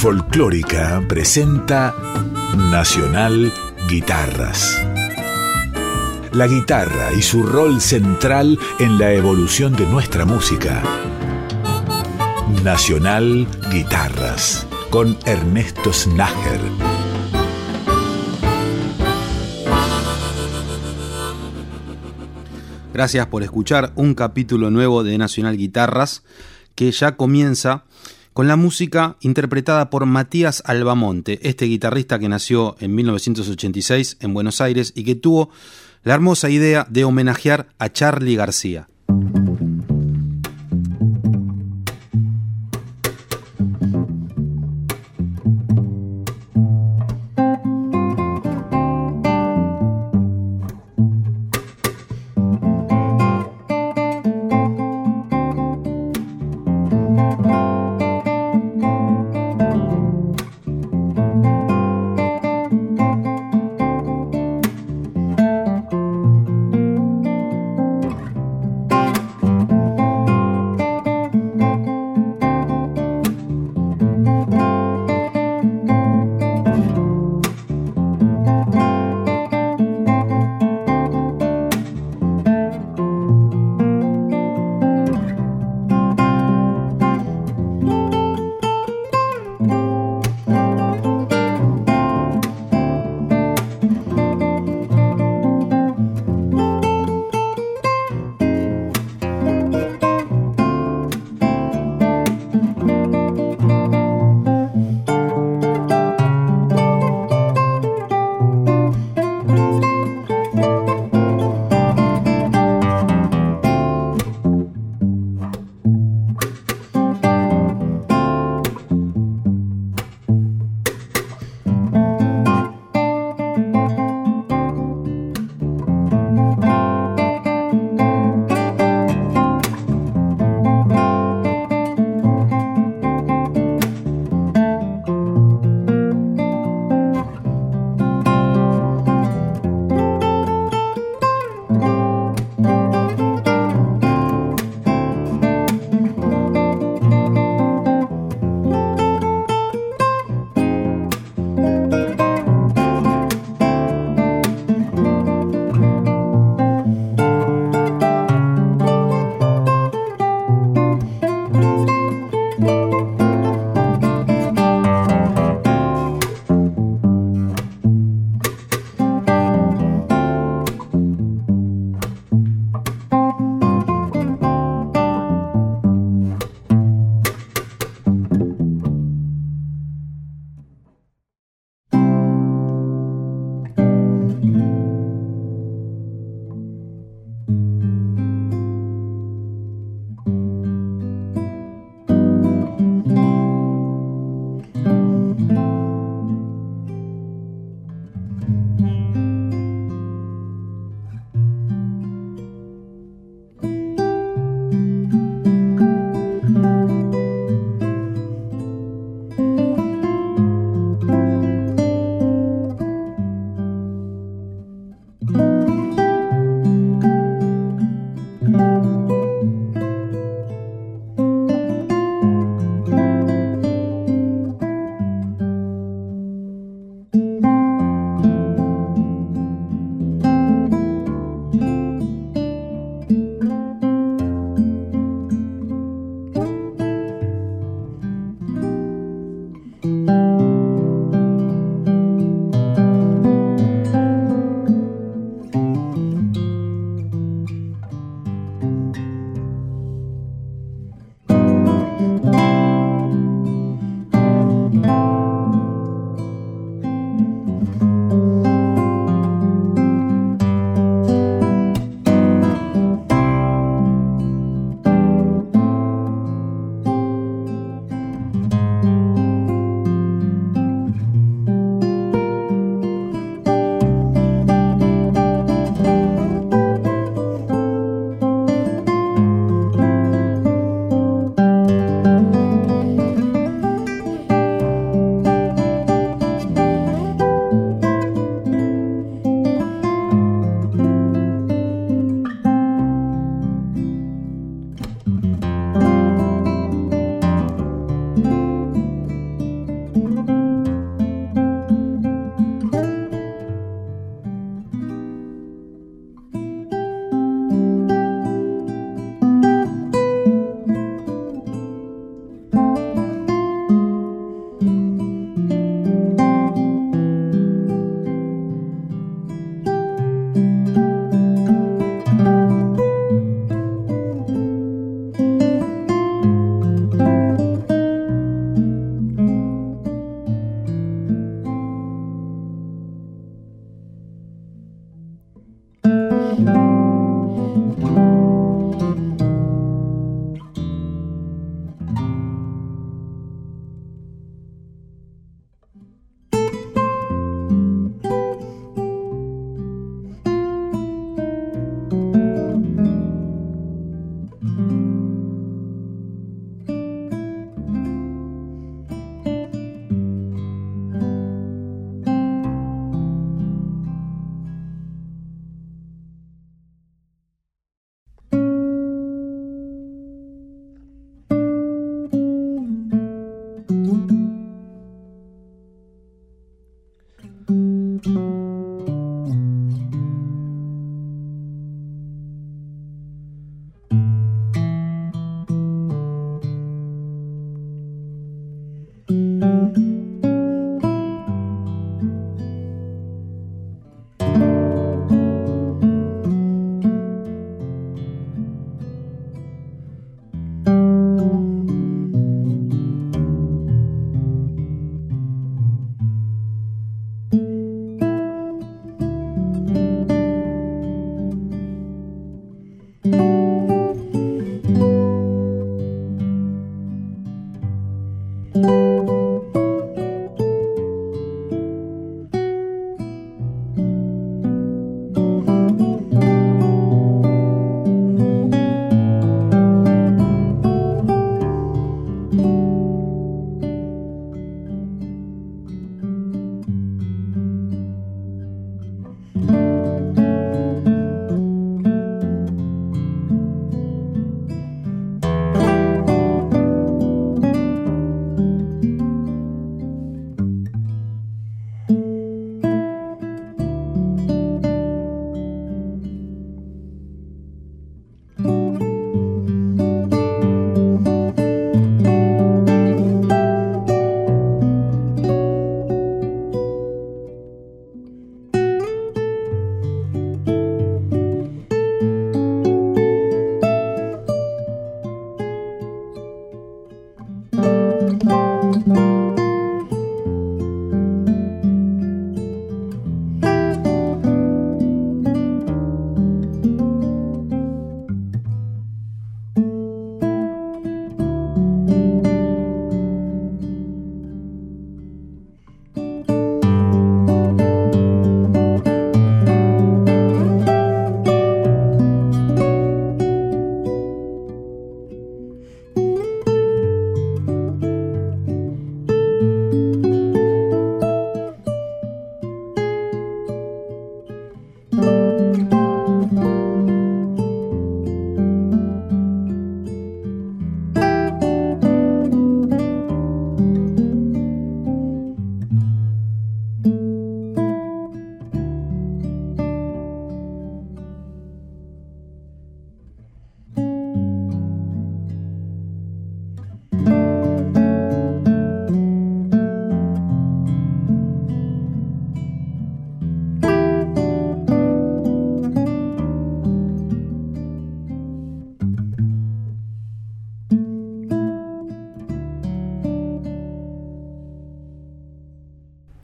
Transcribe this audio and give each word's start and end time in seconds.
Folclórica 0.00 1.04
presenta 1.06 1.94
Nacional 2.56 3.52
Guitarras. 3.86 4.82
La 6.32 6.46
guitarra 6.46 7.12
y 7.12 7.20
su 7.20 7.42
rol 7.42 7.82
central 7.82 8.58
en 8.78 8.98
la 8.98 9.12
evolución 9.12 9.76
de 9.76 9.84
nuestra 9.84 10.24
música. 10.24 10.82
Nacional 12.64 13.46
Guitarras 13.70 14.66
con 14.88 15.18
Ernesto 15.26 15.92
Snager. 15.92 16.60
Gracias 22.94 23.26
por 23.26 23.42
escuchar 23.42 23.92
un 23.96 24.14
capítulo 24.14 24.70
nuevo 24.70 25.04
de 25.04 25.18
Nacional 25.18 25.58
Guitarras 25.58 26.22
que 26.74 26.90
ya 26.90 27.18
comienza 27.18 27.84
con 28.32 28.48
la 28.48 28.56
música 28.56 29.16
interpretada 29.20 29.90
por 29.90 30.06
Matías 30.06 30.62
Albamonte, 30.66 31.40
este 31.42 31.66
guitarrista 31.66 32.18
que 32.18 32.28
nació 32.28 32.76
en 32.80 32.94
1986 32.94 34.18
en 34.20 34.34
Buenos 34.34 34.60
Aires 34.60 34.92
y 34.94 35.04
que 35.04 35.14
tuvo 35.14 35.50
la 36.02 36.14
hermosa 36.14 36.48
idea 36.48 36.86
de 36.88 37.04
homenajear 37.04 37.68
a 37.78 37.90
Charlie 37.90 38.36
García. 38.36 38.88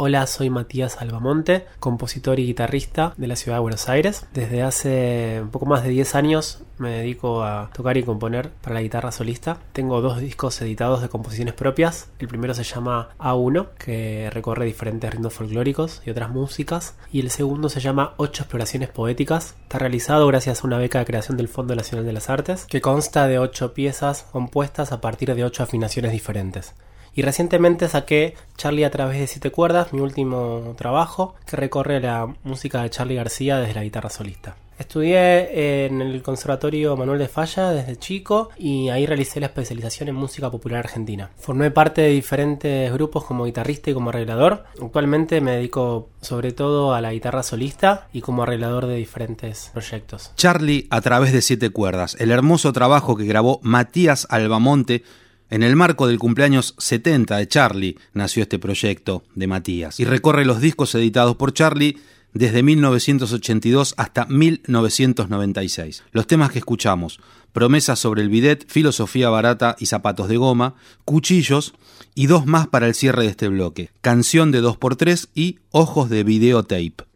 Hola, 0.07 0.25
soy 0.29 0.51
Matías 0.51 0.99
Albamonte, 1.03 1.67
compositor 1.81 2.39
y 2.39 2.47
guitarrista 2.47 3.13
de 3.17 3.27
la 3.27 3.35
ciudad 3.35 3.57
de 3.57 3.63
Buenos 3.63 3.89
Aires. 3.89 4.25
Desde 4.33 4.63
hace 4.63 5.41
un 5.43 5.51
poco 5.51 5.67
más 5.67 5.83
de 5.83 5.89
10 5.89 6.15
años 6.15 6.63
me 6.79 6.91
dedico 6.91 7.43
a 7.43 7.71
tocar 7.75 7.97
y 7.97 8.05
componer 8.05 8.51
para 8.51 8.75
la 8.75 8.83
guitarra 8.83 9.11
solista. 9.11 9.59
Tengo 9.73 10.01
dos 10.01 10.21
discos 10.21 10.63
editados 10.63 11.03
de 11.03 11.09
composiciones 11.09 11.55
propias. 11.55 12.09
El 12.21 12.29
primero 12.29 12.55
se 12.55 12.63
llama 12.63 13.09
A1, 13.19 13.71
que 13.79 14.31
recorre 14.31 14.65
diferentes 14.65 15.11
ritmos 15.11 15.35
folclóricos 15.35 16.03
y 16.07 16.11
otras 16.11 16.31
músicas. 16.31 16.95
Y 17.11 17.19
el 17.19 17.31
segundo 17.31 17.69
se 17.69 17.81
llama 17.81 18.15
Ocho 18.17 18.45
exploraciones 18.45 18.91
poéticas. 18.91 19.57
Está 19.65 19.81
realizado 19.81 20.29
gracias 20.29 20.63
a 20.63 20.67
una 20.69 20.79
beca 20.79 21.01
de 21.01 21.07
creación 21.07 21.37
del 21.37 21.49
Fondo 21.49 21.75
Nacional 21.75 22.07
de 22.07 22.13
las 22.13 22.31
Artes, 22.31 22.67
que 22.67 22.81
consta 22.81 23.27
de 23.27 23.41
ocho 23.41 23.75
piezas 23.75 24.23
compuestas 24.31 24.93
a 24.93 25.01
partir 25.01 25.35
de 25.35 25.43
ocho 25.43 25.65
afinaciones 25.65 26.13
diferentes. 26.13 26.75
Y 27.17 27.23
recientemente 27.23 27.89
saqué 27.89 28.35
Charlie 28.59 28.85
a 28.85 28.91
través 28.91 29.19
de 29.19 29.27
siete 29.27 29.51
cuerdas, 29.51 29.95
mi 29.95 30.01
último 30.01 30.75
trabajo, 30.77 31.35
que 31.47 31.57
recorre 31.57 31.99
la 31.99 32.29
música 32.45 32.83
de 32.83 32.91
Charlie 32.91 33.17
García 33.17 33.59
desde 33.59 33.73
la 33.73 33.85
guitarra 33.85 34.11
solista. 34.11 34.57
Estudié 34.79 35.87
en 35.87 36.03
el 36.03 36.23
Conservatorio 36.23 36.95
Manuel 36.99 37.19
de 37.19 37.29
Falla 37.29 37.71
desde 37.71 37.97
chico 37.97 38.51
y 38.59 38.91
ahí 38.91 39.07
realicé 39.07 39.41
la 39.41 39.47
especialización 39.47 40.11
en 40.11 40.15
música 40.15 40.51
popular 40.51 40.81
argentina. 40.81 41.31
Formé 41.39 41.71
parte 41.71 42.03
de 42.03 42.11
diferentes 42.11 42.93
grupos 42.93 43.25
como 43.25 43.47
guitarrista 43.47 43.91
y 43.91 43.95
como 43.95 44.11
arreglador. 44.11 44.65
Actualmente 44.83 45.41
me 45.41 45.53
dedico 45.53 46.11
sobre 46.21 46.53
todo 46.53 46.93
a 46.93 47.01
la 47.01 47.15
guitarra 47.15 47.43
solista 47.43 48.09
y 48.13 48.21
como 48.21 48.43
arreglador 48.43 48.85
de 48.85 48.97
diferentes 48.97 49.71
proyectos. 49.73 50.33
Charlie 50.37 50.87
a 50.91 51.01
través 51.01 51.33
de 51.33 51.41
siete 51.41 51.71
cuerdas, 51.71 52.15
el 52.21 52.31
hermoso 52.31 52.75
trabajo 52.75 53.17
que 53.17 53.25
grabó 53.25 53.61
Matías 53.63 54.27
Albamonte 54.29 55.05
en 55.51 55.63
el 55.63 55.77
marco 55.77 56.07
del 56.07 56.19
cumpleaños 56.19 56.75
70 56.79 57.37
de 57.37 57.49
Charlie 57.49 57.99
nació 58.13 58.43
este 58.43 58.59
proyecto 58.59 59.25
de 59.35 59.47
Matías 59.47 60.01
y 60.01 60.05
recorre 60.05 60.45
los 60.45 60.61
discos 60.61 60.95
editados 60.95 61.37
por 61.37 61.53
Charlie 61.53 61.99
desde 62.35 62.63
1982 62.63 63.95
hasta 63.97 64.27
1996. 64.27 66.05
Los 66.13 66.27
temas 66.27 66.51
que 66.51 66.59
escuchamos, 66.59 67.21
Promesas 67.53 67.99
sobre 67.99 68.21
el 68.21 68.29
bidet, 68.29 68.67
Filosofía 68.69 69.31
barata 69.31 69.77
y 69.79 69.87
zapatos 69.87 70.29
de 70.29 70.37
goma, 70.37 70.75
Cuchillos 71.07 71.75
y 72.15 72.27
dos 72.27 72.45
más 72.45 72.67
para 72.67 72.87
el 72.87 72.95
cierre 72.95 73.23
de 73.23 73.31
este 73.31 73.49
bloque, 73.49 73.91
Canción 74.03 74.53
de 74.53 74.63
2x3 74.63 75.29
y 75.35 75.59
Ojos 75.71 76.11
de 76.11 76.25
videotape. 76.25 77.16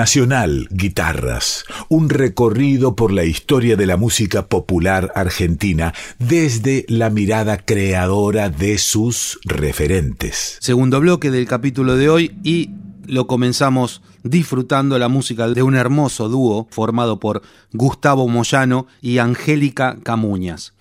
Nacional 0.00 0.66
Guitarras, 0.70 1.66
un 1.90 2.08
recorrido 2.08 2.96
por 2.96 3.12
la 3.12 3.24
historia 3.24 3.76
de 3.76 3.84
la 3.84 3.98
música 3.98 4.46
popular 4.46 5.12
argentina 5.14 5.92
desde 6.18 6.86
la 6.88 7.10
mirada 7.10 7.58
creadora 7.58 8.48
de 8.48 8.78
sus 8.78 9.38
referentes. 9.44 10.56
Segundo 10.62 11.00
bloque 11.00 11.30
del 11.30 11.46
capítulo 11.46 11.96
de 11.96 12.08
hoy 12.08 12.34
y 12.42 12.70
lo 13.04 13.26
comenzamos 13.26 14.00
disfrutando 14.22 14.98
la 14.98 15.08
música 15.08 15.48
de 15.48 15.62
un 15.62 15.76
hermoso 15.76 16.30
dúo 16.30 16.66
formado 16.70 17.20
por 17.20 17.42
Gustavo 17.74 18.26
Moyano 18.26 18.86
y 19.02 19.18
Angélica 19.18 19.98
Camuñas. 20.02 20.72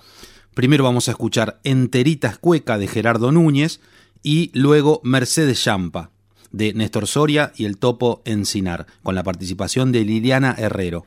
Primero 0.53 0.85
vamos 0.85 1.09
a 1.09 1.11
escuchar 1.11 1.59
Enterita 1.65 2.29
Escueca 2.29 2.77
de 2.77 2.87
Gerardo 2.87 3.33
Núñez 3.33 3.81
y 4.23 4.49
luego 4.53 5.01
Mercedes 5.03 5.61
Champa 5.61 6.09
de 6.51 6.73
Néstor 6.73 7.07
Soria 7.07 7.51
y 7.55 7.65
el 7.65 7.77
Topo 7.77 8.21
Encinar, 8.25 8.87
con 9.03 9.15
la 9.15 9.23
participación 9.23 9.91
de 9.91 10.05
Liliana 10.05 10.55
Herrero. 10.57 11.05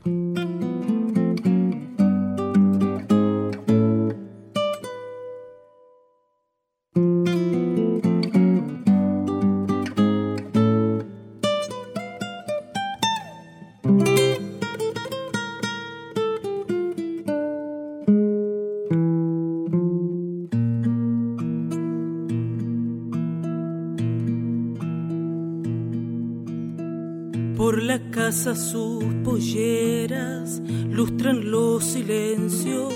Sus 28.55 29.03
polleras 29.23 30.61
lustran 30.89 31.49
los 31.49 31.83
silencios. 31.83 32.93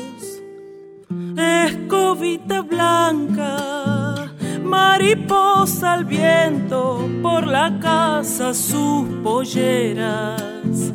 Escobita 1.37 2.61
blanca, 2.61 4.31
mariposa 4.63 5.93
al 5.93 6.05
viento, 6.05 7.09
por 7.21 7.47
la 7.47 7.79
casa 7.79 8.53
sus 8.53 9.07
polleras 9.23 10.93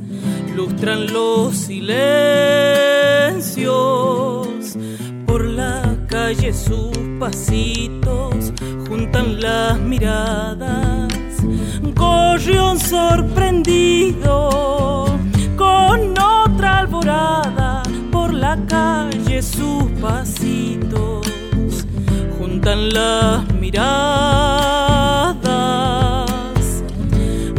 lustran 0.55 1.13
los 1.13 1.57
silencios. 1.57 1.93
Por 5.27 5.45
la 5.47 5.97
calle 6.09 6.53
sus 6.53 6.97
pasitos 7.19 8.53
juntan 8.87 9.41
las 9.41 9.81
miradas 9.81 11.13
gorrión 11.95 12.79
sorprendido 12.79 13.52
las 22.93 23.53
miradas. 23.55 23.83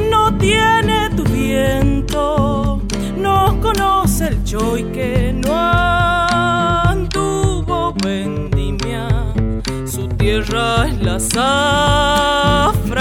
No 0.10 0.38
tiene 0.38 1.10
tu 1.15 1.24
viento 1.24 2.63
no 3.24 3.60
conoce 3.62 4.28
el 4.28 4.43
choy 4.43 4.84
que 4.91 5.34
no 5.34 5.54
anduvo. 6.89 7.93
Vendimia 8.04 9.08
su 9.86 10.08
tierra 10.10 10.88
es 10.88 11.02
la 11.02 11.19
zafra. 11.19 12.98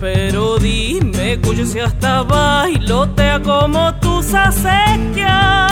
Pero 0.00 0.58
dime, 0.58 1.38
cuyo 1.40 1.64
si 1.66 1.78
hasta 1.78 2.22
bailotea 2.22 3.40
como 3.40 3.94
tus 3.96 4.34
acequias, 4.34 5.71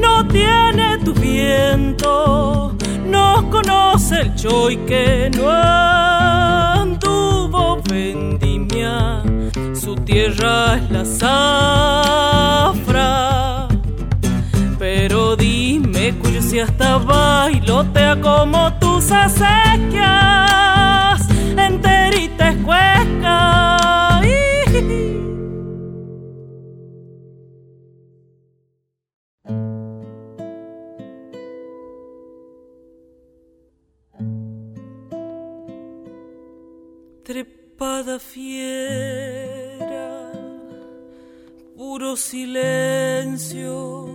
No 0.00 0.28
tiene 0.28 0.98
tu 1.04 1.14
viento, 1.14 2.76
no 3.06 3.48
conoce 3.50 4.20
el 4.20 4.34
choy 4.34 4.76
que 4.86 5.30
no 5.34 5.48
anduvo 6.78 7.80
vendimia, 7.88 9.22
su 9.74 9.94
tierra 9.96 10.76
es 10.76 10.90
la 10.90 11.04
zafra. 12.66 12.98
Pero 14.78 15.34
dime 15.34 16.14
cuyo 16.18 16.42
si 16.42 16.60
hasta 16.60 16.98
bailotea 16.98 18.20
como 18.20 18.70
tus 18.74 19.10
acequias, 19.10 19.95
Trepada 37.26 38.20
fiera, 38.20 38.60
puro 41.76 42.14
silencio 42.14 44.08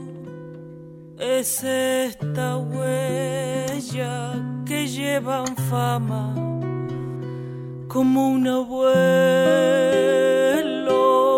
es 1.20 1.62
esta 1.62 2.56
huella 2.56 4.34
que 4.66 4.88
llevan 4.88 5.58
fama 5.70 6.34
como 7.90 8.30
un 8.30 8.48
abuelo. 8.48 8.94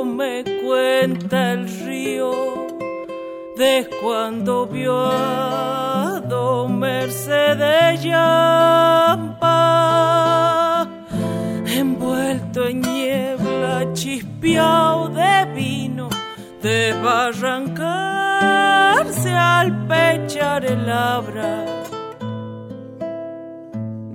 Me 0.06 0.44
cuenta 0.64 1.54
el 1.54 1.68
río 1.68 2.68
de 3.58 3.90
cuando 4.00 4.68
vio 4.68 5.08
a 5.08 6.22
Don 6.30 6.78
Mercedes 6.78 8.04
Yampa 8.04 9.33
chispeado 14.54 15.10
de 15.10 15.46
vino 15.56 16.08
de 16.62 16.94
barrancarse 17.02 19.34
al 19.36 19.88
pechar 19.88 20.64
el 20.66 20.88
abra. 20.90 21.66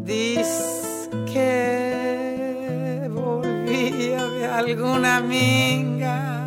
Dice 0.05 1.11
que 1.33 3.09
volvía 3.11 4.27
de 4.27 4.46
alguna 4.46 5.20
minga 5.20 6.46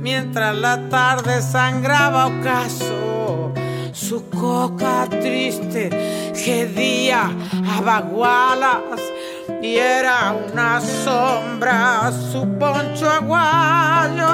mientras 0.00 0.54
la 0.56 0.88
tarde 0.88 1.42
sangraba 1.42 2.26
ocaso. 2.26 3.52
Su 3.92 4.30
coca 4.30 5.08
triste 5.08 6.32
gedía 6.34 7.30
a 7.76 7.80
bagualas 7.80 9.00
y 9.64 9.78
era 9.78 10.36
una 10.52 10.78
sombra 10.80 12.12
su 12.30 12.46
poncho 12.58 13.08
aguayo. 13.08 14.28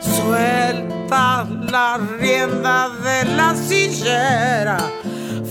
Suelta 0.00 1.46
la 1.70 1.98
rienda 2.18 2.88
de 3.04 3.24
la 3.36 3.54
sillera 3.54 4.78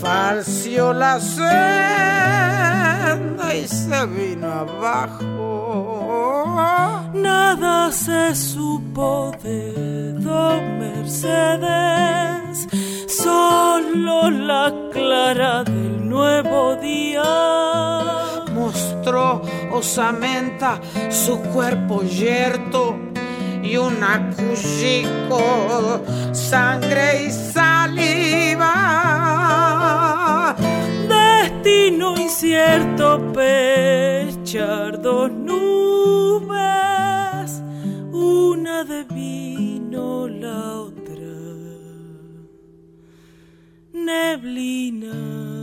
falció 0.02 0.92
la 0.92 1.20
senda 1.20 1.46
y 3.56 3.66
se 3.68 4.06
vino 4.08 4.48
abajo. 4.52 5.24
Nada 7.14 7.92
se 7.92 8.36
supo 8.36 9.32
de 9.42 10.05
Mercedes, 10.80 12.68
solo 13.08 14.30
la 14.30 14.74
clara 14.92 15.64
del 15.64 16.08
nuevo 16.08 16.76
día. 16.76 17.24
Mostró 18.54 19.42
osamenta 19.72 20.80
su 21.10 21.40
cuerpo 21.54 22.02
yerto 22.04 22.98
y 23.62 23.78
un 23.78 24.04
acuchico, 24.04 25.40
sangre 26.32 27.26
y 27.26 27.32
saliva. 27.32 28.74
Destino 31.10 32.16
incierto, 32.16 33.32
pechar 33.34 35.02
dos 35.02 35.32
nubes, 35.32 35.85
la 40.46 40.82
otra 40.82 41.34
neblina. 43.94 45.55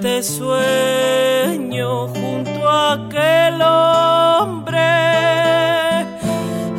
Ardiente 0.00 0.22
sueño 0.22 2.08
junto 2.08 2.68
a 2.68 2.92
aquel 2.94 3.62
hombre 3.62 4.80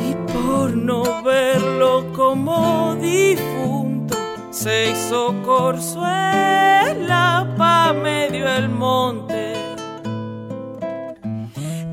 y 0.08 0.14
por 0.32 0.74
no 0.74 1.22
verlo 1.22 2.12
como 2.14 2.96
difunto 2.96 4.16
se 4.50 4.90
hizo 4.90 5.34
corzuela 5.44 7.46
pa 7.56 7.92
medio 7.92 8.48
el 8.48 8.68
monte. 8.68 9.52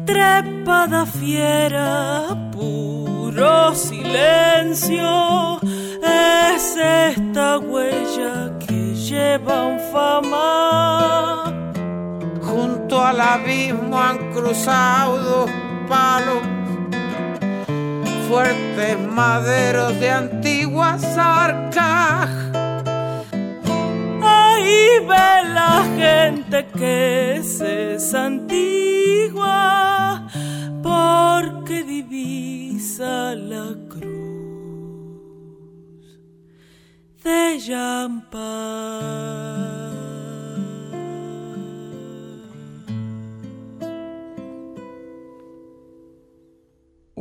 Trepada 0.06 1.06
fiera 1.06 2.26
puro 2.52 3.76
silencio 3.76 5.60
es 6.02 6.76
esta 6.76 7.60
huella 7.60 8.59
que 9.10 9.16
lleva 9.16 9.66
un 9.66 9.80
fama. 9.92 11.44
Junto 12.42 13.02
al 13.04 13.20
abismo 13.22 13.98
han 13.98 14.32
cruzado 14.32 15.18
dos 15.18 15.50
palos, 15.88 16.42
fuertes 18.28 19.00
maderos 19.00 20.00
de 20.00 20.10
antiguas 20.12 21.04
arcas. 21.18 22.30
Ahí 24.22 25.00
ve 25.08 25.44
la 25.54 25.84
gente 25.98 26.68
que 26.78 27.42
se 27.44 28.00
santigua 28.00 29.48
porque 30.84 31.84
divisa 31.84 33.36
la 33.36 33.79
de 37.30 37.58
Yampa. 37.70 38.50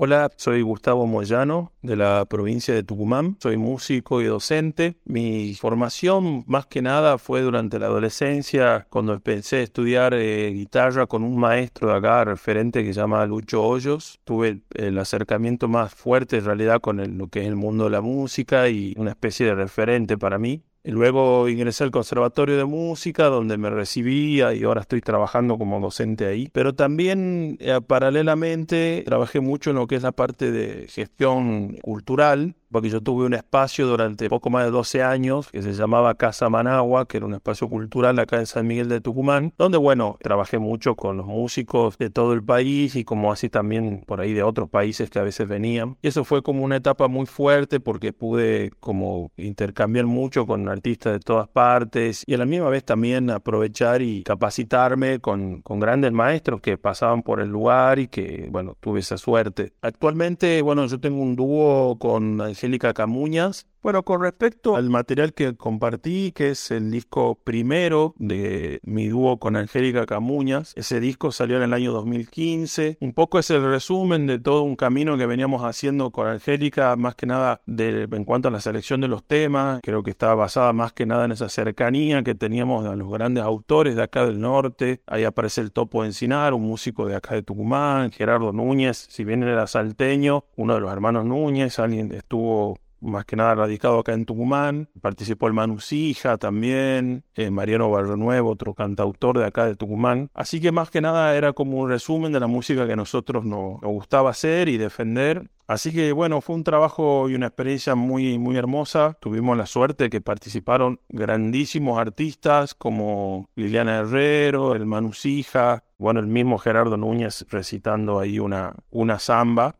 Hola, 0.00 0.30
soy 0.36 0.62
Gustavo 0.62 1.08
Moyano 1.08 1.72
de 1.82 1.96
la 1.96 2.24
provincia 2.26 2.72
de 2.72 2.84
Tucumán. 2.84 3.36
Soy 3.40 3.56
músico 3.56 4.20
y 4.22 4.26
docente. 4.26 4.94
Mi 5.04 5.54
formación 5.54 6.44
más 6.46 6.66
que 6.66 6.82
nada 6.82 7.18
fue 7.18 7.40
durante 7.42 7.80
la 7.80 7.86
adolescencia 7.86 8.86
cuando 8.90 9.12
empecé 9.12 9.56
a 9.56 9.62
estudiar 9.62 10.14
eh, 10.14 10.50
guitarra 10.52 11.06
con 11.08 11.24
un 11.24 11.36
maestro 11.36 11.88
de 11.88 11.96
acá, 11.96 12.24
referente 12.24 12.84
que 12.84 12.94
se 12.94 13.00
llama 13.00 13.26
Lucho 13.26 13.64
Hoyos. 13.64 14.20
Tuve 14.22 14.60
el 14.74 14.96
acercamiento 14.98 15.66
más 15.66 15.92
fuerte 15.92 16.36
en 16.38 16.44
realidad 16.44 16.80
con 16.80 17.00
el- 17.00 17.18
lo 17.18 17.26
que 17.26 17.40
es 17.40 17.46
el 17.48 17.56
mundo 17.56 17.84
de 17.84 17.90
la 17.90 18.00
música 18.00 18.68
y 18.68 18.94
una 18.96 19.10
especie 19.10 19.46
de 19.46 19.56
referente 19.56 20.16
para 20.16 20.38
mí. 20.38 20.62
Luego 20.90 21.48
ingresé 21.48 21.84
al 21.84 21.90
Conservatorio 21.90 22.56
de 22.56 22.64
Música, 22.64 23.26
donde 23.26 23.58
me 23.58 23.68
recibía 23.68 24.54
y 24.54 24.64
ahora 24.64 24.80
estoy 24.80 25.02
trabajando 25.02 25.58
como 25.58 25.80
docente 25.80 26.26
ahí. 26.26 26.48
Pero 26.52 26.74
también, 26.74 27.58
eh, 27.60 27.78
paralelamente, 27.86 29.02
trabajé 29.04 29.40
mucho 29.40 29.70
en 29.70 29.76
lo 29.76 29.86
que 29.86 29.96
es 29.96 30.02
la 30.02 30.12
parte 30.12 30.50
de 30.50 30.88
gestión 30.88 31.76
cultural, 31.82 32.54
porque 32.70 32.90
yo 32.90 33.00
tuve 33.00 33.26
un 33.26 33.34
espacio 33.34 33.86
durante 33.86 34.28
poco 34.28 34.50
más 34.50 34.64
de 34.64 34.70
12 34.70 35.02
años 35.02 35.48
que 35.50 35.62
se 35.62 35.72
llamaba 35.72 36.14
Casa 36.14 36.48
Managua, 36.48 37.06
que 37.06 37.18
era 37.18 37.26
un 37.26 37.34
espacio 37.34 37.68
cultural 37.68 38.18
acá 38.18 38.38
en 38.38 38.46
San 38.46 38.66
Miguel 38.66 38.88
de 38.88 39.00
Tucumán, 39.00 39.52
donde, 39.58 39.78
bueno, 39.78 40.18
trabajé 40.20 40.58
mucho 40.58 40.96
con 40.96 41.16
los 41.16 41.26
músicos 41.26 41.98
de 41.98 42.10
todo 42.10 42.32
el 42.32 42.42
país 42.42 42.96
y 42.96 43.04
como 43.04 43.32
así 43.32 43.48
también 43.48 44.02
por 44.06 44.20
ahí 44.20 44.32
de 44.32 44.42
otros 44.42 44.68
países 44.68 45.10
que 45.10 45.18
a 45.18 45.22
veces 45.22 45.48
venían. 45.48 45.96
Y 46.02 46.08
eso 46.08 46.24
fue 46.24 46.42
como 46.42 46.64
una 46.64 46.76
etapa 46.76 47.08
muy 47.08 47.26
fuerte 47.26 47.80
porque 47.80 48.12
pude 48.12 48.70
como 48.80 49.30
intercambiar 49.36 50.06
mucho 50.06 50.46
con 50.46 50.68
artistas 50.68 51.14
de 51.14 51.20
todas 51.20 51.48
partes 51.48 52.24
y 52.26 52.34
a 52.34 52.38
la 52.38 52.46
misma 52.46 52.68
vez 52.68 52.84
también 52.84 53.30
aprovechar 53.30 54.02
y 54.02 54.22
capacitarme 54.22 55.20
con, 55.20 55.62
con 55.62 55.80
grandes 55.80 56.12
maestros 56.12 56.60
que 56.60 56.78
pasaban 56.78 57.22
por 57.22 57.40
el 57.40 57.48
lugar 57.48 57.98
y 57.98 58.08
que, 58.08 58.48
bueno, 58.50 58.76
tuve 58.80 59.00
esa 59.00 59.18
suerte. 59.18 59.72
Actualmente, 59.82 60.62
bueno, 60.62 60.86
yo 60.86 61.00
tengo 61.00 61.22
un 61.22 61.36
dúo 61.36 61.98
con 61.98 62.40
Angélica 62.58 62.92
Camuñas. 62.92 63.66
Bueno, 63.80 64.02
con 64.02 64.20
respecto 64.20 64.74
al 64.74 64.90
material 64.90 65.32
que 65.34 65.56
compartí, 65.56 66.32
que 66.32 66.50
es 66.50 66.72
el 66.72 66.90
disco 66.90 67.36
primero 67.44 68.12
de 68.18 68.80
mi 68.82 69.06
dúo 69.06 69.38
con 69.38 69.54
Angélica 69.54 70.04
Camuñas, 70.04 70.72
ese 70.76 70.98
disco 70.98 71.30
salió 71.30 71.58
en 71.58 71.62
el 71.62 71.72
año 71.72 71.92
2015. 71.92 72.98
Un 73.00 73.12
poco 73.12 73.38
es 73.38 73.50
el 73.50 73.64
resumen 73.64 74.26
de 74.26 74.40
todo 74.40 74.62
un 74.62 74.74
camino 74.74 75.16
que 75.16 75.26
veníamos 75.26 75.62
haciendo 75.62 76.10
con 76.10 76.26
Angélica, 76.26 76.96
más 76.96 77.14
que 77.14 77.26
nada 77.26 77.60
en 77.68 78.24
cuanto 78.24 78.48
a 78.48 78.50
la 78.50 78.60
selección 78.60 79.00
de 79.00 79.06
los 79.06 79.22
temas. 79.22 79.80
Creo 79.84 80.02
que 80.02 80.10
estaba 80.10 80.34
basada 80.34 80.72
más 80.72 80.92
que 80.92 81.06
nada 81.06 81.26
en 81.26 81.32
esa 81.32 81.48
cercanía 81.48 82.24
que 82.24 82.34
teníamos 82.34 82.84
a 82.84 82.96
los 82.96 83.08
grandes 83.08 83.44
autores 83.44 83.94
de 83.94 84.02
acá 84.02 84.26
del 84.26 84.40
norte. 84.40 85.02
Ahí 85.06 85.22
aparece 85.22 85.60
el 85.60 85.70
Topo 85.70 86.04
Encinar, 86.04 86.52
un 86.52 86.62
músico 86.62 87.06
de 87.06 87.14
acá 87.14 87.36
de 87.36 87.44
Tucumán, 87.44 88.10
Gerardo 88.10 88.52
Núñez, 88.52 89.06
si 89.08 89.22
bien 89.22 89.44
era 89.44 89.68
salteño, 89.68 90.46
uno 90.56 90.74
de 90.74 90.80
los 90.80 90.92
hermanos 90.92 91.24
Núñez, 91.24 91.78
alguien 91.78 92.12
estuvo 92.12 92.76
más 93.00 93.24
que 93.24 93.36
nada 93.36 93.54
radicado 93.54 93.98
acá 93.98 94.12
en 94.12 94.24
Tucumán. 94.24 94.88
Participó 95.00 95.46
el 95.46 95.52
Manu 95.52 95.80
Sija 95.80 96.38
también, 96.38 97.24
eh, 97.34 97.50
Mariano 97.50 97.90
Barrio 97.90 98.16
Nuevo, 98.16 98.50
otro 98.50 98.74
cantautor 98.74 99.38
de 99.38 99.46
acá 99.46 99.66
de 99.66 99.76
Tucumán. 99.76 100.30
Así 100.34 100.60
que 100.60 100.72
más 100.72 100.90
que 100.90 101.00
nada 101.00 101.36
era 101.36 101.52
como 101.52 101.78
un 101.78 101.88
resumen 101.88 102.32
de 102.32 102.40
la 102.40 102.46
música 102.46 102.86
que 102.86 102.96
nosotros 102.96 103.44
nos, 103.44 103.80
nos 103.82 103.90
gustaba 103.90 104.30
hacer 104.30 104.68
y 104.68 104.78
defender. 104.78 105.48
Así 105.68 105.92
que 105.92 106.12
bueno, 106.12 106.40
fue 106.40 106.56
un 106.56 106.64
trabajo 106.64 107.28
y 107.28 107.34
una 107.34 107.48
experiencia 107.48 107.94
muy, 107.94 108.38
muy 108.38 108.56
hermosa. 108.56 109.18
Tuvimos 109.20 109.56
la 109.56 109.66
suerte 109.66 110.08
que 110.08 110.22
participaron 110.22 110.98
grandísimos 111.10 111.98
artistas 111.98 112.74
como 112.74 113.50
Liliana 113.54 113.98
Herrero, 113.98 114.74
el 114.74 114.86
Manu 114.86 115.12
Sija, 115.12 115.84
bueno, 115.98 116.20
el 116.20 116.26
mismo 116.26 116.56
Gerardo 116.56 116.96
Núñez 116.96 117.44
recitando 117.50 118.18
ahí 118.18 118.38
una, 118.38 118.74
una 118.90 119.18
samba. 119.18 119.76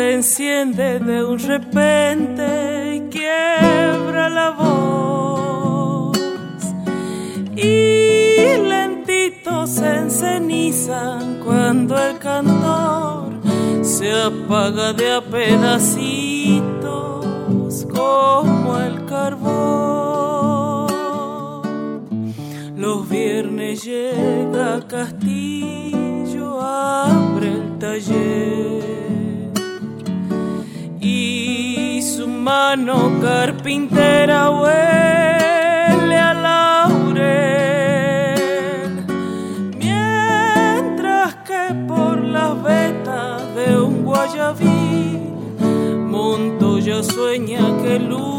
Se 0.00 0.14
enciende 0.14 0.98
de 0.98 1.22
un 1.22 1.38
repente 1.38 2.96
y 2.96 3.00
quiebra 3.10 4.30
la 4.30 4.50
voz. 4.52 6.16
Y 7.54 8.56
lentito 8.66 9.66
se 9.66 9.98
encenizan 9.98 11.40
cuando 11.44 11.98
el 11.98 12.16
cantor 12.18 13.40
se 13.82 14.10
apaga 14.10 14.94
de 14.94 15.12
a 15.12 15.20
pedacitos 15.20 15.76
como 17.92 18.78
el 18.78 19.04
carbón. 19.04 20.88
Los 22.74 23.06
viernes 23.06 23.84
llega 23.84 24.80
Castillo, 24.88 26.58
abre 26.58 27.48
el 27.52 27.78
taller 27.78 28.69
mano 32.50 32.98
carpintera 33.22 34.50
huele 34.50 36.16
a 36.30 36.32
laurel. 36.46 37.74
Mientras 39.78 41.28
que 41.46 41.62
por 41.86 42.16
las 42.36 42.52
vetas 42.64 43.54
de 43.54 43.66
un 43.80 43.94
guayabí, 44.04 45.20
Montoya 46.14 46.98
sueña 47.04 47.62
que 47.82 47.94
lustra 48.00 48.29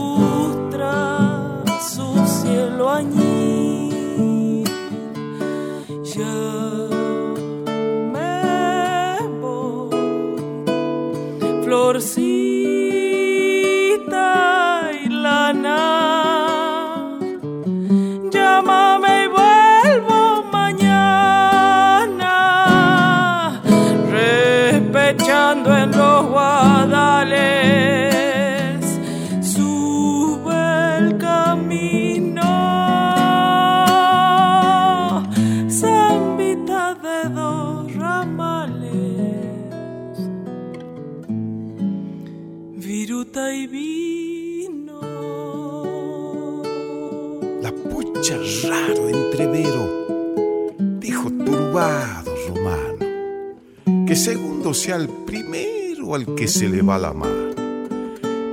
que 54.06 54.16
segundo 54.16 54.74
sea 54.74 54.98
el 54.98 55.08
primero 55.08 56.16
al 56.16 56.36
que 56.36 56.48
se 56.48 56.68
le 56.68 56.82
va 56.82 56.98
la 56.98 57.14
mano. 57.14 57.56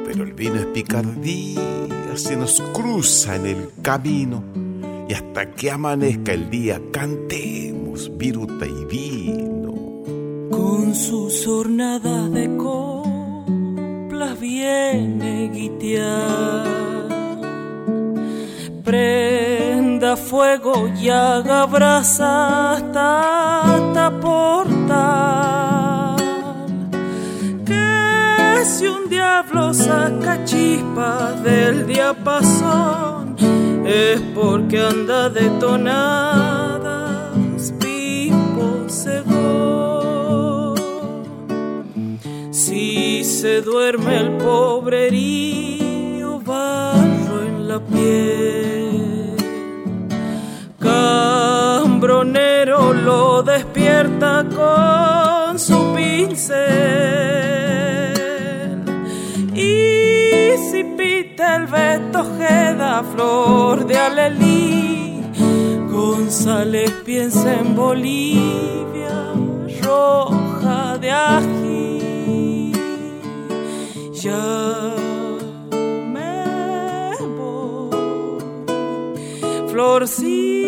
Pero 0.06 0.24
el 0.24 0.32
vino 0.32 0.54
es 0.56 0.66
picardía, 0.66 1.60
se 2.14 2.36
nos 2.36 2.60
cruza 2.72 3.36
en 3.36 3.46
el 3.46 3.70
camino 3.82 4.42
y 5.08 5.14
hasta 5.14 5.52
que 5.52 5.70
amanezca 5.70 6.32
el 6.32 6.50
día 6.50 6.80
cantemos 6.92 8.10
viruta 8.16 8.66
y 8.66 8.84
vino. 8.84 9.58
con 10.50 10.94
sus 10.94 11.46
hornadas 11.46 12.32
de 12.32 12.56
coplas 12.56 14.38
viene 14.40 15.50
guitear. 15.52 16.78
Prenda 20.08 20.24
fuego 20.24 20.88
y 20.98 21.10
haga 21.10 21.66
brasa 21.66 22.72
hasta 22.72 24.10
portal. 24.22 26.16
Que 27.66 28.62
si 28.64 28.86
un 28.86 29.10
diablo 29.10 29.74
saca 29.74 30.42
chispas 30.46 31.44
del 31.44 31.86
diapasón, 31.86 33.36
es 33.84 34.18
porque 34.34 34.80
anda 34.80 35.28
detonadas, 35.28 36.80
pipo. 37.78 38.86
Si 42.50 43.24
se 43.24 43.60
duerme 43.60 44.20
el 44.20 44.30
pobrerío, 44.38 46.40
barro 46.40 47.42
en 47.42 47.68
la 47.68 47.78
piel. 47.80 48.67
Cambronero 50.80 52.92
lo 52.92 53.42
despierta 53.42 54.44
con 54.44 55.58
su 55.58 55.94
pincel. 55.94 56.58
Y 59.54 60.52
si 60.70 60.84
pita 60.96 61.56
el 61.56 61.66
Beto 61.66 62.24
flor 63.14 63.86
de 63.86 63.98
alelí, 63.98 65.22
González 65.90 66.92
piensa 67.04 67.54
en 67.54 67.74
Bolivia, 67.74 69.32
roja 69.82 70.96
de 70.98 71.10
ají. 71.10 72.72
Ya 74.22 74.94
florcita 79.78 80.58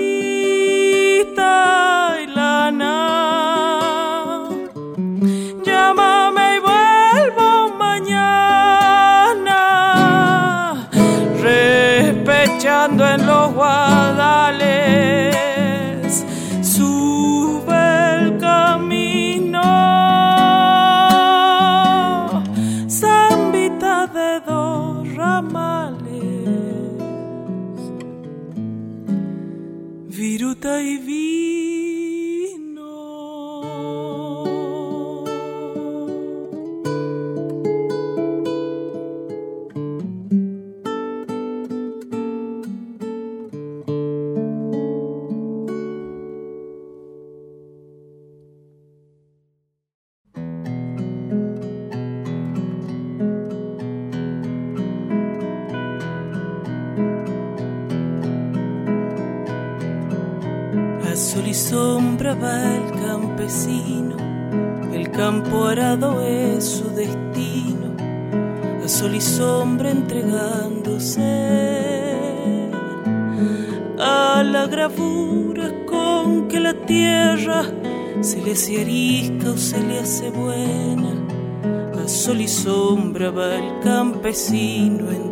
vecino 84.31 85.11
en 85.11 85.30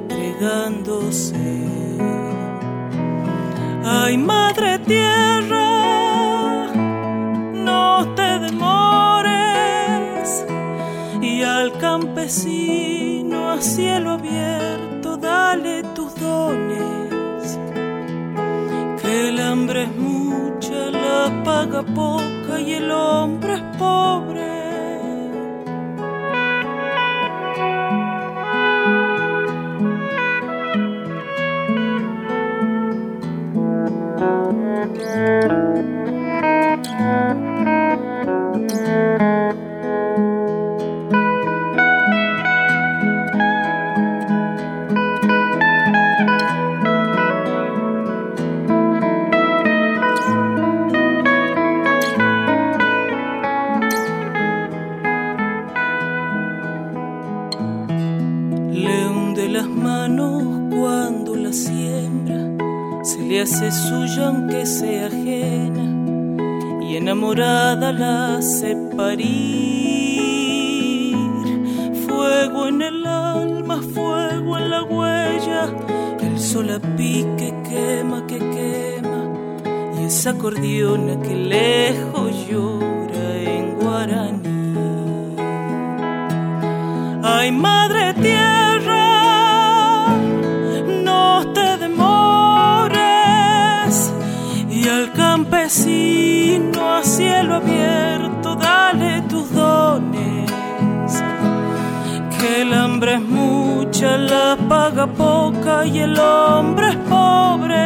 Y 105.85 106.01
el 106.01 106.19
hombre 106.19 106.89
es 106.91 106.97
pobre, 106.97 107.77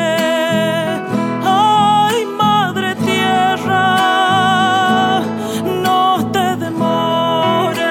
ay, 1.45 2.25
madre 2.37 2.95
tierra, 2.97 3.91
no 5.85 6.31
te 6.33 6.57
demores. 6.57 7.83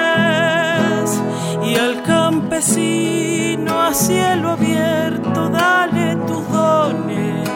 Y 1.64 1.76
al 1.76 2.02
campesino 2.02 3.80
a 3.80 3.94
cielo 3.94 4.50
abierto, 4.50 5.48
dale 5.48 6.16
tus 6.26 6.46
dones, 6.50 7.48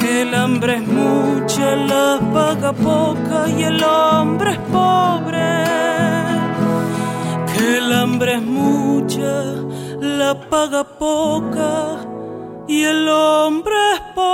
que 0.00 0.22
el 0.22 0.34
hambre 0.34 0.76
es 0.76 0.86
mucha, 0.88 1.76
la 1.76 2.18
paga 2.32 2.72
poca 2.72 3.48
y 3.56 3.62
el 3.62 3.84
hombre 3.84 4.52
es 4.52 4.58
pobre. 4.58 5.13
y 12.66 12.82
el 12.82 13.08
hombre 13.08 13.74
es 13.94 14.00
pobre. 14.14 14.24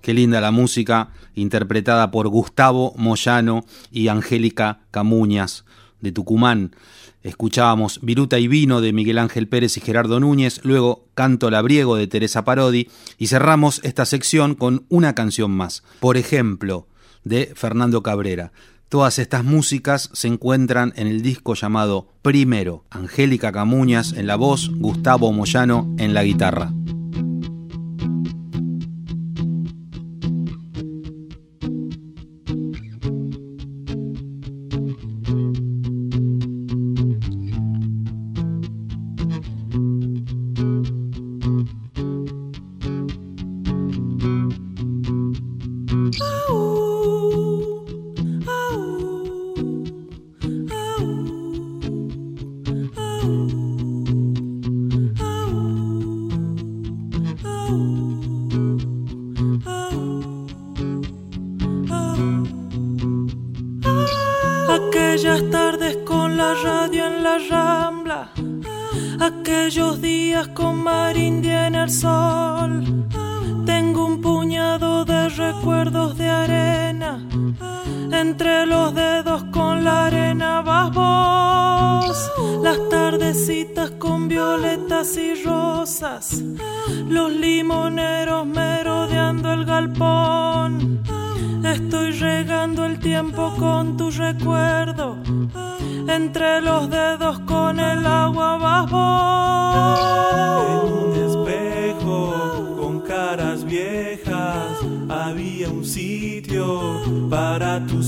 Qué 0.00 0.14
linda 0.14 0.40
la 0.40 0.50
música 0.50 1.10
interpretada 1.34 2.10
por 2.10 2.28
Gustavo 2.28 2.94
Moyano 2.96 3.64
y 3.90 4.08
Angélica 4.08 4.80
Camuñas 4.90 5.64
de 6.04 6.12
Tucumán. 6.12 6.76
Escuchábamos 7.24 7.98
Viruta 8.02 8.38
y 8.38 8.46
Vino 8.46 8.80
de 8.80 8.92
Miguel 8.92 9.18
Ángel 9.18 9.48
Pérez 9.48 9.76
y 9.76 9.80
Gerardo 9.80 10.20
Núñez, 10.20 10.60
luego 10.62 11.08
Canto 11.14 11.50
Labriego 11.50 11.96
de 11.96 12.06
Teresa 12.06 12.44
Parodi 12.44 12.88
y 13.18 13.26
cerramos 13.26 13.80
esta 13.82 14.04
sección 14.04 14.54
con 14.54 14.84
una 14.88 15.16
canción 15.16 15.50
más, 15.50 15.82
por 15.98 16.16
ejemplo, 16.16 16.86
de 17.24 17.52
Fernando 17.56 18.04
Cabrera. 18.04 18.52
Todas 18.88 19.18
estas 19.18 19.42
músicas 19.42 20.10
se 20.12 20.28
encuentran 20.28 20.92
en 20.94 21.08
el 21.08 21.22
disco 21.22 21.54
llamado 21.54 22.06
Primero, 22.22 22.84
Angélica 22.90 23.50
Camuñas 23.50 24.12
en 24.12 24.28
la 24.28 24.36
voz, 24.36 24.70
Gustavo 24.72 25.32
Moyano 25.32 25.92
en 25.98 26.14
la 26.14 26.22
guitarra. 26.22 26.70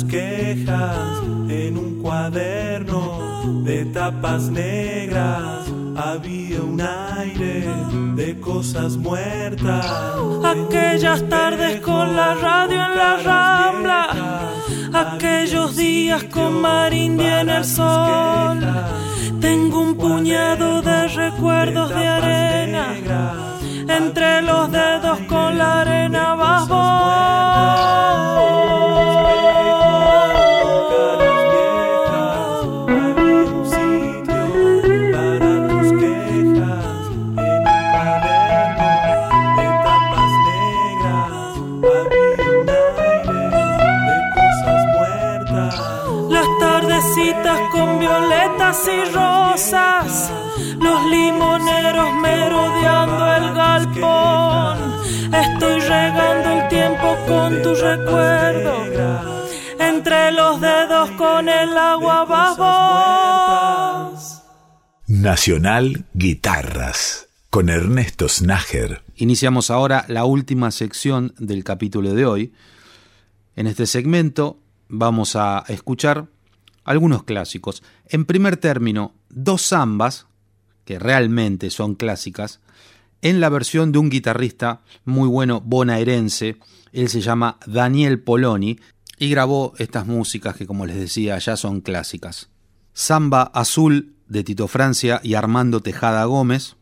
quejas 0.08 1.22
en 1.48 1.76
un 1.76 2.02
cuaderno 2.02 3.62
de 3.64 3.84
tapas 3.86 4.48
negras. 4.48 5.66
Había 5.96 6.60
un 6.60 6.80
aire 6.80 7.66
de 8.14 8.38
cosas 8.40 8.96
muertas. 8.96 9.86
Aquellas 10.44 11.26
tardes 11.28 11.80
con 11.80 12.14
la 12.14 12.34
radio 12.34 12.80
en 12.84 12.98
la 12.98 13.16
rambla. 13.24 14.02
Aquellos 14.92 15.76
días 15.76 16.24
con 16.24 16.60
mar 16.60 16.92
india 16.92 17.40
en 17.40 17.50
el 17.50 17.64
sol. 17.64 18.60
Tengo 19.40 19.80
un 19.80 19.96
puñado 19.96 20.82
de 20.82 21.08
recuerdos 21.08 21.90
de 21.90 22.06
arena. 22.06 22.86
Entre 23.88 24.42
los 24.42 24.70
dedos 24.70 25.20
con 25.28 25.58
la 25.58 25.80
arena 25.82 26.34
vas 26.34 26.68
y 48.84 49.04
rosas, 49.10 50.30
los 50.78 51.10
limoneros 51.10 52.14
merodeando 52.20 53.32
el 53.32 53.54
galpón. 53.54 54.78
Estoy 55.32 55.80
regando 55.80 56.50
el 56.50 56.68
tiempo 56.68 57.16
con 57.26 57.62
tu 57.62 57.74
recuerdo, 57.74 58.84
entre 59.78 60.32
los 60.32 60.60
dedos 60.60 61.10
con 61.12 61.48
el 61.48 61.76
agua 61.76 62.24
babos. 62.26 62.66
Nacional 65.06 66.04
Guitarras 66.12 67.28
con 67.48 67.70
Ernesto 67.70 68.28
Snager. 68.28 69.02
Iniciamos 69.16 69.70
ahora 69.70 70.04
la 70.08 70.26
última 70.26 70.70
sección 70.70 71.32
del 71.38 71.64
capítulo 71.64 72.12
de 72.12 72.26
hoy. 72.26 72.52
En 73.54 73.66
este 73.66 73.86
segmento 73.86 74.58
vamos 74.88 75.34
a 75.34 75.64
escuchar 75.68 76.26
algunos 76.86 77.24
clásicos. 77.24 77.82
En 78.06 78.24
primer 78.24 78.56
término, 78.56 79.14
dos 79.28 79.68
zambas, 79.68 80.26
que 80.84 80.98
realmente 80.98 81.68
son 81.70 81.96
clásicas, 81.96 82.60
en 83.20 83.40
la 83.40 83.48
versión 83.48 83.92
de 83.92 83.98
un 83.98 84.08
guitarrista 84.08 84.82
muy 85.04 85.28
bueno 85.28 85.60
bonaerense, 85.60 86.56
él 86.92 87.08
se 87.08 87.20
llama 87.20 87.58
Daniel 87.66 88.20
Poloni, 88.20 88.78
y 89.18 89.30
grabó 89.30 89.72
estas 89.78 90.06
músicas 90.06 90.56
que 90.56 90.66
como 90.66 90.86
les 90.86 90.96
decía 90.96 91.38
ya 91.38 91.56
son 91.56 91.80
clásicas. 91.80 92.50
Samba 92.92 93.42
Azul 93.42 94.14
de 94.28 94.44
Tito 94.44 94.68
Francia 94.68 95.20
y 95.22 95.34
Armando 95.34 95.80
Tejada 95.80 96.24
Gómez, 96.24 96.76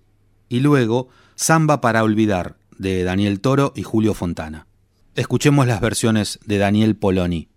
y 0.48 0.60
luego 0.60 1.08
Samba 1.34 1.80
para 1.80 2.02
Olvidar 2.02 2.56
de 2.78 3.04
Daniel 3.04 3.40
Toro 3.40 3.72
y 3.74 3.82
Julio 3.82 4.14
Fontana. 4.14 4.66
Escuchemos 5.14 5.66
las 5.66 5.80
versiones 5.80 6.40
de 6.44 6.58
Daniel 6.58 6.96
Poloni. 6.96 7.48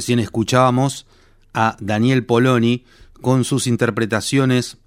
Recién 0.00 0.18
escuchábamos 0.18 1.04
a 1.52 1.76
Daniel 1.78 2.24
Poloni 2.24 2.84
con 3.20 3.44
sus 3.44 3.66
interpretaciones 3.66 4.78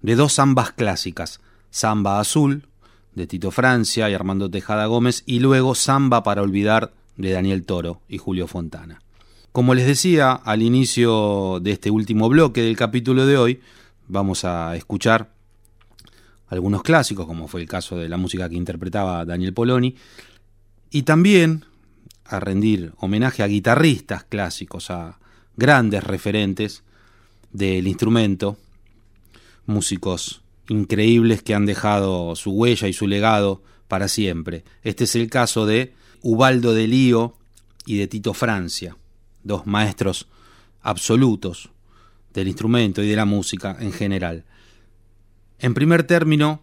de 0.00 0.16
dos 0.16 0.36
zambas 0.36 0.72
clásicas, 0.72 1.42
Samba 1.68 2.20
Azul, 2.20 2.66
de 3.14 3.26
Tito 3.26 3.50
Francia 3.50 4.08
y 4.08 4.14
Armando 4.14 4.50
Tejada 4.50 4.86
Gómez, 4.86 5.24
y 5.26 5.40
luego 5.40 5.74
Samba 5.74 6.22
para 6.22 6.40
olvidar, 6.40 6.94
de 7.18 7.32
Daniel 7.32 7.64
Toro 7.64 8.00
y 8.08 8.16
Julio 8.16 8.46
Fontana. 8.46 9.02
Como 9.52 9.74
les 9.74 9.86
decía 9.86 10.32
al 10.32 10.62
inicio 10.62 11.60
de 11.60 11.72
este 11.72 11.90
último 11.90 12.30
bloque 12.30 12.62
del 12.62 12.74
capítulo 12.74 13.26
de 13.26 13.36
hoy, 13.36 13.60
vamos 14.08 14.46
a 14.46 14.74
escuchar 14.74 15.34
algunos 16.48 16.82
clásicos, 16.82 17.26
como 17.26 17.46
fue 17.46 17.60
el 17.60 17.68
caso 17.68 17.98
de 17.98 18.08
la 18.08 18.16
música 18.16 18.48
que 18.48 18.56
interpretaba 18.56 19.26
Daniel 19.26 19.52
Poloni, 19.52 19.96
y 20.90 21.02
también 21.02 21.66
a 22.24 22.40
rendir 22.40 22.92
homenaje 22.98 23.42
a 23.42 23.46
guitarristas 23.46 24.24
clásicos, 24.24 24.90
a 24.90 25.18
grandes 25.56 26.04
referentes 26.04 26.82
del 27.52 27.86
instrumento, 27.86 28.56
músicos 29.66 30.42
increíbles 30.68 31.42
que 31.42 31.54
han 31.54 31.66
dejado 31.66 32.34
su 32.36 32.52
huella 32.52 32.88
y 32.88 32.92
su 32.92 33.06
legado 33.06 33.62
para 33.88 34.08
siempre. 34.08 34.64
Este 34.82 35.04
es 35.04 35.14
el 35.16 35.28
caso 35.28 35.66
de 35.66 35.92
Ubaldo 36.22 36.72
de 36.72 36.86
Lío 36.86 37.36
y 37.84 37.98
de 37.98 38.06
Tito 38.06 38.32
Francia, 38.32 38.96
dos 39.42 39.66
maestros 39.66 40.28
absolutos 40.80 41.70
del 42.32 42.48
instrumento 42.48 43.02
y 43.02 43.08
de 43.08 43.16
la 43.16 43.24
música 43.24 43.76
en 43.80 43.92
general. 43.92 44.44
En 45.58 45.74
primer 45.74 46.04
término, 46.04 46.62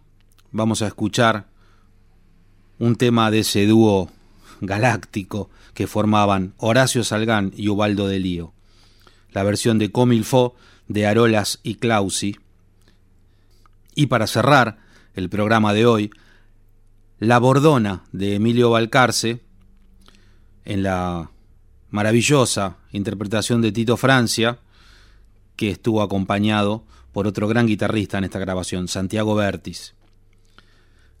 vamos 0.50 0.82
a 0.82 0.86
escuchar 0.86 1.48
un 2.78 2.96
tema 2.96 3.30
de 3.30 3.40
ese 3.40 3.66
dúo 3.66 4.10
galáctico 4.60 5.50
que 5.74 5.86
formaban 5.86 6.54
Horacio 6.58 7.04
Salgán 7.04 7.52
y 7.56 7.68
Ubaldo 7.68 8.06
de 8.06 8.18
Lío, 8.18 8.52
la 9.32 9.42
versión 9.42 9.78
de 9.78 9.90
Comilfo 9.90 10.54
de 10.88 11.06
Arolas 11.06 11.60
y 11.62 11.76
Clausi. 11.76 12.36
Y 13.94 14.06
para 14.06 14.26
cerrar 14.26 14.78
el 15.14 15.28
programa 15.28 15.72
de 15.72 15.86
hoy, 15.86 16.10
La 17.18 17.38
Bordona 17.38 18.04
de 18.12 18.36
Emilio 18.36 18.70
Balcarce, 18.70 19.40
en 20.64 20.82
la 20.82 21.30
maravillosa 21.90 22.76
interpretación 22.92 23.62
de 23.62 23.72
Tito 23.72 23.96
Francia, 23.96 24.58
que 25.56 25.70
estuvo 25.70 26.02
acompañado 26.02 26.84
por 27.12 27.26
otro 27.26 27.48
gran 27.48 27.66
guitarrista 27.66 28.18
en 28.18 28.24
esta 28.24 28.38
grabación, 28.38 28.88
Santiago 28.88 29.34
Bertis. 29.34 29.94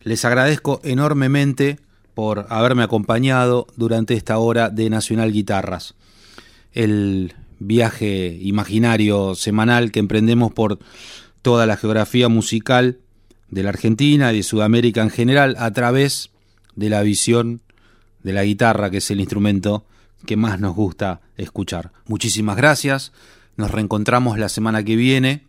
Les 0.02 0.24
agradezco 0.24 0.80
enormemente 0.82 1.78
por 2.14 2.46
haberme 2.48 2.82
acompañado 2.82 3.66
durante 3.76 4.14
esta 4.14 4.38
hora 4.38 4.70
de 4.70 4.90
Nacional 4.90 5.32
Guitarras, 5.32 5.94
el 6.72 7.34
viaje 7.58 8.38
imaginario 8.40 9.34
semanal 9.34 9.92
que 9.92 10.00
emprendemos 10.00 10.52
por 10.52 10.78
toda 11.42 11.66
la 11.66 11.76
geografía 11.76 12.28
musical 12.28 12.98
de 13.48 13.62
la 13.62 13.70
Argentina 13.70 14.32
y 14.32 14.38
de 14.38 14.42
Sudamérica 14.42 15.02
en 15.02 15.10
general 15.10 15.56
a 15.58 15.72
través 15.72 16.30
de 16.76 16.88
la 16.88 17.02
visión 17.02 17.60
de 18.22 18.32
la 18.32 18.44
guitarra, 18.44 18.90
que 18.90 18.98
es 18.98 19.10
el 19.10 19.20
instrumento 19.20 19.84
que 20.26 20.36
más 20.36 20.60
nos 20.60 20.74
gusta 20.74 21.20
escuchar. 21.36 21.92
Muchísimas 22.06 22.56
gracias, 22.56 23.12
nos 23.56 23.70
reencontramos 23.70 24.38
la 24.38 24.48
semana 24.48 24.84
que 24.84 24.96
viene 24.96 25.46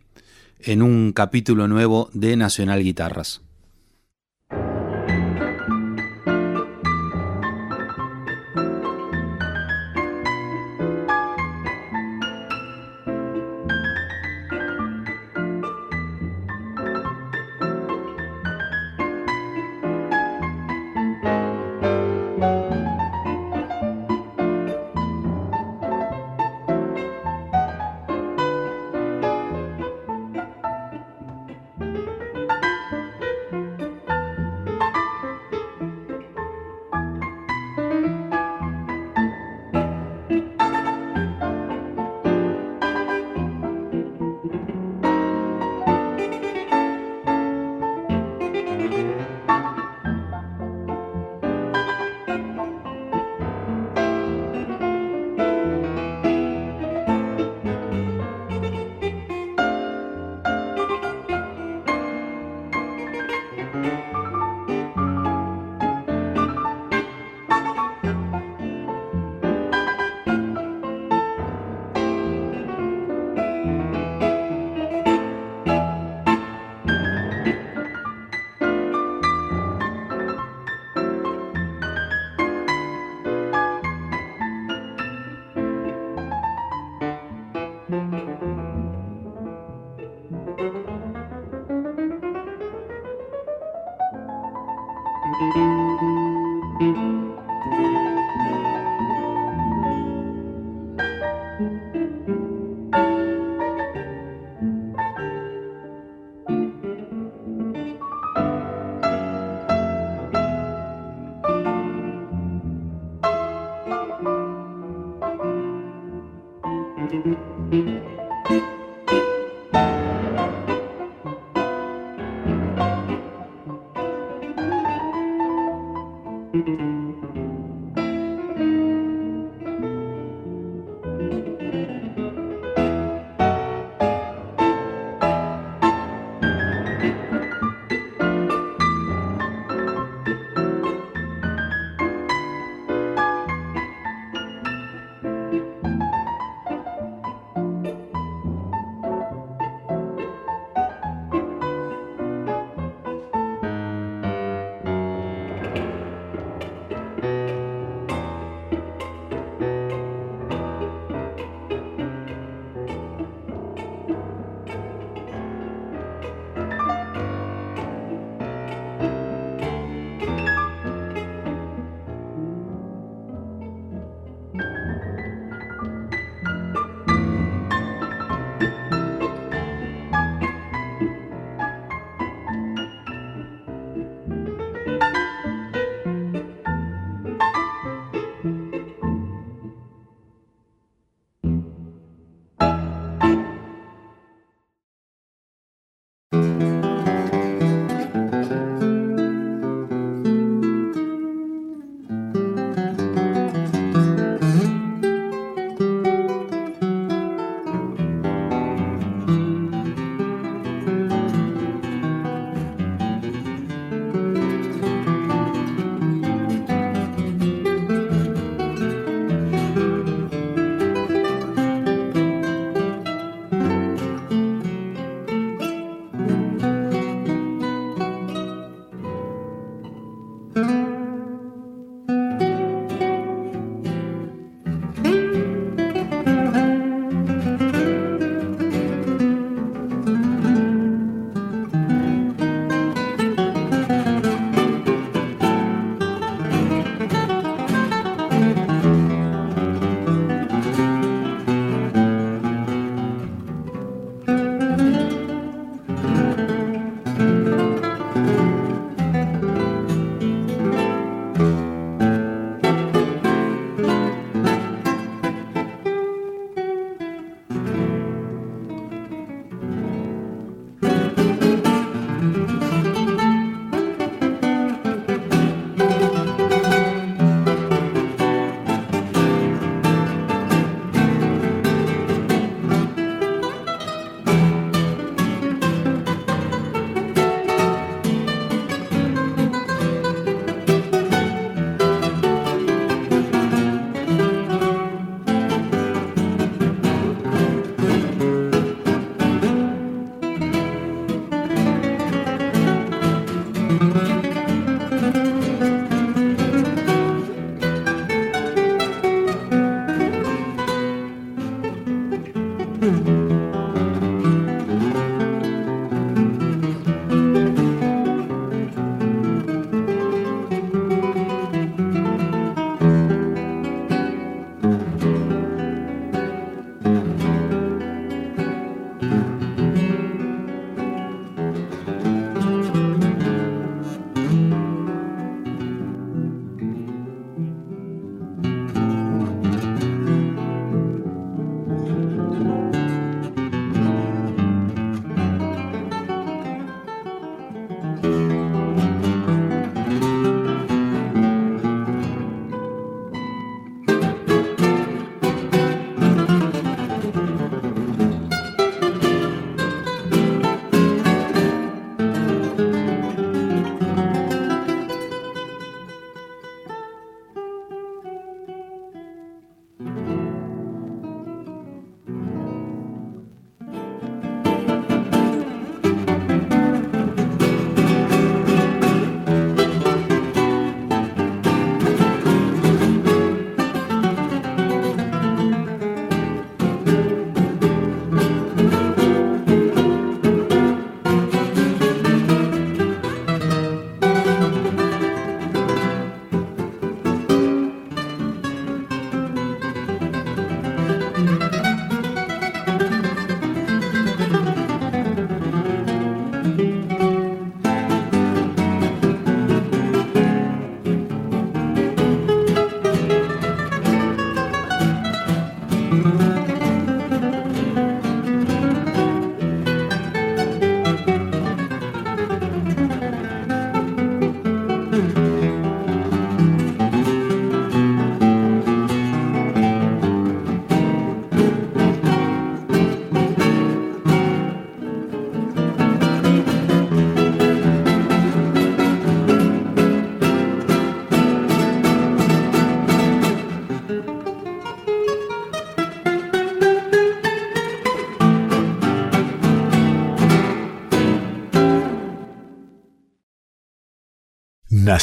en 0.60 0.82
un 0.82 1.12
capítulo 1.12 1.68
nuevo 1.68 2.10
de 2.12 2.36
Nacional 2.36 2.82
Guitarras. 2.82 3.42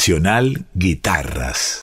Nacional 0.00 0.64
Guitarras. 0.72 1.76